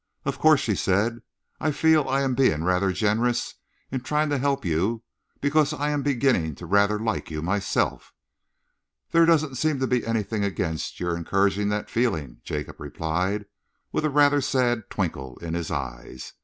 "Of 0.25 0.39
course," 0.39 0.59
she 0.61 0.73
said, 0.75 1.19
"I 1.59 1.69
feel 1.69 2.09
I 2.09 2.21
am 2.23 2.33
being 2.33 2.63
rather 2.63 2.91
generous 2.91 3.53
in 3.91 4.01
trying 4.01 4.29
to 4.29 4.39
help 4.39 4.65
you, 4.65 5.03
because 5.41 5.73
I 5.73 5.91
am 5.91 6.01
beginning 6.01 6.55
to 6.55 6.65
rather 6.65 6.97
like 6.99 7.29
you 7.29 7.43
myself." 7.43 8.11
"There 9.11 9.27
doesn't 9.27 9.57
seem 9.59 9.79
to 9.79 9.85
be 9.85 10.03
anything 10.03 10.43
against 10.43 10.99
your 10.99 11.15
encouraging 11.15 11.69
the 11.69 11.83
feeling," 11.83 12.41
Jacob 12.43 12.79
replied, 12.79 13.45
with 13.91 14.03
a 14.03 14.09
rather 14.09 14.41
sad 14.41 14.89
twinkle 14.89 15.37
in 15.37 15.53
his 15.53 15.69
eyes. 15.69 16.33